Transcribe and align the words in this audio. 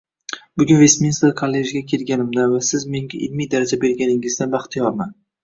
Bugun 0.61 0.77
Vestminster 0.83 1.33
kollejiga 1.41 1.81
kelganimdan 1.91 2.49
va 2.55 2.63
siz 2.69 2.87
menga 2.97 3.21
ilmiy 3.27 3.51
daraja 3.53 3.81
berganingizdan 3.87 4.57
baxtiyorman 4.59 5.17